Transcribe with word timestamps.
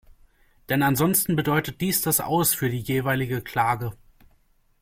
Denn 0.69 0.81
ansonsten 0.81 1.35
bedeutet 1.35 1.79
dies 1.79 2.01
das 2.01 2.21
Aus 2.21 2.55
für 2.55 2.71
die 2.71 2.79
jeweilige 2.79 3.43
Klage. 3.43 3.91